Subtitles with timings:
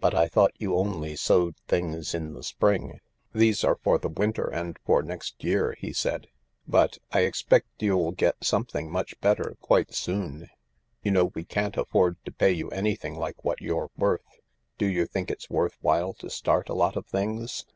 [0.00, 3.00] But I thought you only sowed things in the spring?"
[3.34, 6.28] "These are for the winter and for next year," he said."
[6.76, 10.50] But— I expect you'll get something much better quite THE LARK 171 soon.
[11.02, 14.40] You know we can't afford to pay you anything like what you're worth.
[14.78, 17.66] Do you think it's worth while to start a lot of things